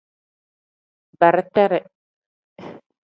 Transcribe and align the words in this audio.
Bereteree. 1.19 1.79